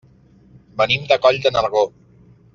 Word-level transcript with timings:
Venim 0.81 1.05
de 1.11 1.19
Coll 1.27 1.39
de 1.45 1.53
Nargó. 1.59 1.87